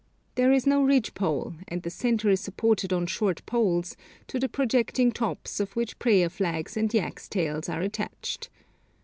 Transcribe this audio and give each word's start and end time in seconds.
There 0.33 0.51
is 0.51 0.65
no 0.65 0.81
ridge 0.81 1.13
pole, 1.13 1.53
and 1.67 1.83
the 1.83 1.91
centre 1.91 2.29
is 2.31 2.41
supported 2.41 2.91
on 2.91 3.05
short 3.05 3.45
poles, 3.45 3.95
to 4.29 4.39
the 4.39 4.49
projecting 4.49 5.11
tops 5.11 5.59
of 5.59 5.73
which 5.75 5.99
prayer 5.99 6.27
flags 6.27 6.75
and 6.75 6.91
yaks' 6.91 7.29
tails 7.29 7.69
are 7.69 7.81
attached. 7.81 8.49